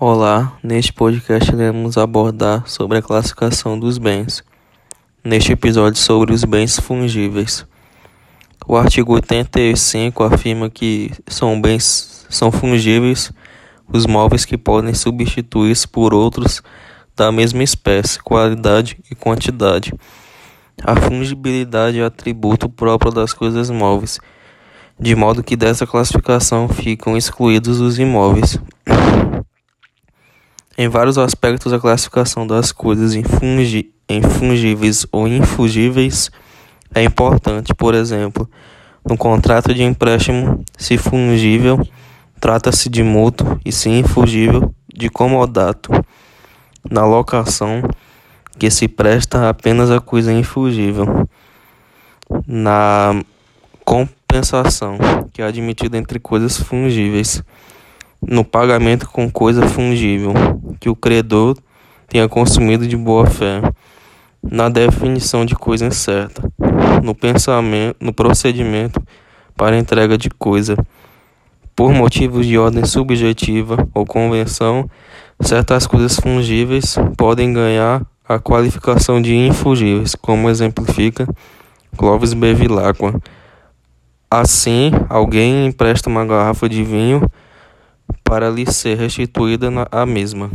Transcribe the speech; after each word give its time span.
Olá, 0.00 0.58
neste 0.60 0.92
podcast 0.92 1.52
iremos 1.52 1.96
abordar 1.96 2.66
sobre 2.66 2.98
a 2.98 3.02
classificação 3.02 3.78
dos 3.78 3.96
bens. 3.96 4.42
Neste 5.22 5.52
episódio 5.52 6.00
sobre 6.00 6.34
os 6.34 6.42
bens 6.42 6.80
fungíveis. 6.80 7.64
O 8.66 8.76
artigo 8.76 9.14
85 9.14 10.24
afirma 10.24 10.68
que 10.68 11.12
são 11.28 11.60
bens 11.60 12.26
são 12.28 12.50
fungíveis 12.50 13.32
os 13.86 14.04
móveis 14.04 14.44
que 14.44 14.58
podem 14.58 14.92
substituir-se 14.92 15.86
por 15.86 16.12
outros 16.12 16.60
da 17.14 17.30
mesma 17.30 17.62
espécie, 17.62 18.20
qualidade 18.20 18.98
e 19.08 19.14
quantidade. 19.14 19.94
A 20.82 20.96
fungibilidade 20.96 22.00
é 22.00 22.04
atributo 22.04 22.68
próprio 22.68 23.12
das 23.12 23.32
coisas 23.32 23.70
móveis, 23.70 24.18
de 24.98 25.14
modo 25.14 25.44
que 25.44 25.54
dessa 25.54 25.86
classificação 25.86 26.68
ficam 26.68 27.16
excluídos 27.16 27.78
os 27.78 27.96
imóveis. 27.96 28.58
Em 30.76 30.88
vários 30.88 31.16
aspectos, 31.18 31.72
a 31.72 31.78
classificação 31.78 32.44
das 32.44 32.72
coisas 32.72 33.14
infungíveis 34.08 35.06
ou 35.12 35.28
infugíveis 35.28 36.32
é 36.92 37.04
importante. 37.04 37.72
Por 37.72 37.94
exemplo, 37.94 38.50
no 39.08 39.16
contrato 39.16 39.72
de 39.72 39.84
empréstimo, 39.84 40.64
se 40.76 40.98
fungível, 40.98 41.80
trata-se 42.40 42.88
de 42.88 43.04
mútuo 43.04 43.56
e 43.64 43.70
se 43.70 43.88
infugível, 43.88 44.74
de 44.92 45.08
comodato. 45.08 45.92
Na 46.90 47.06
locação, 47.06 47.80
que 48.58 48.68
se 48.68 48.88
presta 48.88 49.48
apenas 49.48 49.92
a 49.92 50.00
coisa 50.00 50.32
infugível. 50.32 51.06
Na 52.48 53.22
compensação, 53.84 54.98
que 55.32 55.40
é 55.40 55.46
admitida 55.46 55.96
entre 55.96 56.18
coisas 56.18 56.56
fungíveis 56.58 57.44
no 58.26 58.44
pagamento 58.44 59.08
com 59.08 59.30
coisa 59.30 59.66
fungível 59.66 60.32
que 60.80 60.88
o 60.88 60.96
credor 60.96 61.56
tenha 62.08 62.28
consumido 62.28 62.86
de 62.86 62.96
boa 62.96 63.26
fé, 63.26 63.60
na 64.42 64.68
definição 64.68 65.44
de 65.44 65.54
coisa 65.54 65.86
incerta, 65.86 66.42
no 67.02 67.14
pensamento, 67.14 67.96
no 68.00 68.12
procedimento 68.12 69.02
para 69.56 69.78
entrega 69.78 70.18
de 70.18 70.28
coisa, 70.30 70.76
por 71.74 71.92
motivos 71.92 72.46
de 72.46 72.58
ordem 72.58 72.84
subjetiva 72.84 73.88
ou 73.94 74.04
convenção, 74.04 74.88
certas 75.40 75.86
coisas 75.86 76.16
fungíveis 76.16 76.96
podem 77.16 77.52
ganhar 77.52 78.02
a 78.28 78.38
qualificação 78.38 79.20
de 79.20 79.34
infungíveis, 79.34 80.14
como 80.14 80.48
exemplifica 80.48 81.26
Clovis 81.96 82.32
Bevilacqua. 82.32 83.20
Assim, 84.30 84.90
alguém 85.08 85.66
empresta 85.66 86.08
uma 86.08 86.24
garrafa 86.24 86.68
de 86.68 86.82
vinho 86.82 87.22
para 88.24 88.50
lhe 88.50 88.66
ser 88.66 88.98
restituída 88.98 89.68
a 89.92 90.06
mesma. 90.06 90.50